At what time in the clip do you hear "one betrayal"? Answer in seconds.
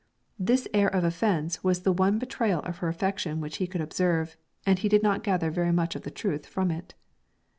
1.91-2.61